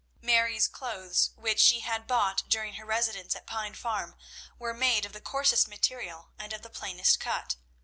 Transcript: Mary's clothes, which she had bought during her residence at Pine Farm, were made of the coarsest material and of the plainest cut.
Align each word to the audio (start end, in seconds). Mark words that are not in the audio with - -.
Mary's 0.19 0.67
clothes, 0.67 1.29
which 1.35 1.59
she 1.59 1.81
had 1.81 2.07
bought 2.07 2.41
during 2.49 2.73
her 2.73 2.85
residence 2.87 3.35
at 3.35 3.45
Pine 3.45 3.75
Farm, 3.75 4.15
were 4.57 4.73
made 4.73 5.05
of 5.05 5.13
the 5.13 5.21
coarsest 5.21 5.67
material 5.67 6.31
and 6.39 6.53
of 6.53 6.63
the 6.63 6.71
plainest 6.71 7.19
cut. 7.19 7.55